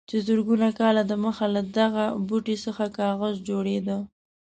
چې 0.09 0.17
زرګونه 0.27 0.67
کاله 0.79 1.03
دمخه 1.11 1.45
له 1.55 1.61
دغه 1.77 2.05
بوټي 2.27 2.55
څخه 2.65 2.85
کاغذ 2.99 3.35
جوړېده. 3.49 3.97